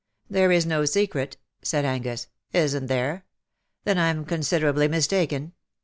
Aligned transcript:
^' 0.29 0.33
There 0.33 0.51
is 0.51 0.65
no 0.65 0.81
secret/^ 0.81 1.35
said 1.61 1.85
Angus.'' 1.85 2.25
Isn^t 2.55 2.87
there? 2.87 3.23
Then 3.83 3.97
Fm 3.97 4.27
considerably 4.27 4.87
mistaken. 4.87 5.53